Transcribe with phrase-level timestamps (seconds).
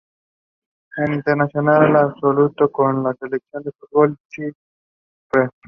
[0.97, 5.49] Es internacional absoluto con la selección de fútbol de Chipre.